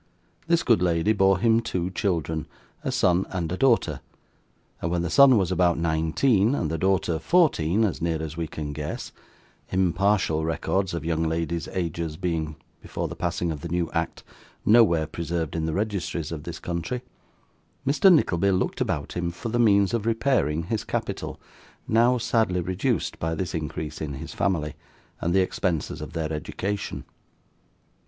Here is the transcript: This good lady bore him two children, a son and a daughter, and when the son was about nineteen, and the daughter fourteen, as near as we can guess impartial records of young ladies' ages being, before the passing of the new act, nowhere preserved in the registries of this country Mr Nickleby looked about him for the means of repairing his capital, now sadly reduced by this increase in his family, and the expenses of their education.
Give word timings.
This 0.47 0.63
good 0.63 0.81
lady 0.81 1.13
bore 1.13 1.37
him 1.37 1.59
two 1.59 1.91
children, 1.91 2.47
a 2.83 2.91
son 2.91 3.27
and 3.29 3.51
a 3.51 3.55
daughter, 3.55 4.01
and 4.81 4.89
when 4.89 5.03
the 5.03 5.11
son 5.11 5.37
was 5.37 5.51
about 5.51 5.77
nineteen, 5.77 6.55
and 6.55 6.71
the 6.71 6.79
daughter 6.79 7.19
fourteen, 7.19 7.83
as 7.83 8.01
near 8.01 8.19
as 8.19 8.35
we 8.35 8.47
can 8.47 8.73
guess 8.73 9.11
impartial 9.69 10.43
records 10.43 10.95
of 10.95 11.05
young 11.05 11.21
ladies' 11.21 11.67
ages 11.67 12.17
being, 12.17 12.55
before 12.81 13.07
the 13.07 13.15
passing 13.15 13.51
of 13.51 13.61
the 13.61 13.69
new 13.69 13.91
act, 13.91 14.23
nowhere 14.65 15.05
preserved 15.05 15.55
in 15.55 15.67
the 15.67 15.73
registries 15.73 16.31
of 16.31 16.45
this 16.45 16.57
country 16.57 17.03
Mr 17.85 18.11
Nickleby 18.11 18.49
looked 18.49 18.81
about 18.81 19.13
him 19.13 19.29
for 19.29 19.49
the 19.49 19.59
means 19.59 19.93
of 19.93 20.07
repairing 20.07 20.63
his 20.63 20.83
capital, 20.83 21.39
now 21.87 22.17
sadly 22.17 22.59
reduced 22.61 23.19
by 23.19 23.35
this 23.35 23.53
increase 23.53 24.01
in 24.01 24.15
his 24.15 24.33
family, 24.33 24.73
and 25.19 25.31
the 25.31 25.41
expenses 25.41 26.01
of 26.01 26.13
their 26.13 26.33
education. 26.33 27.05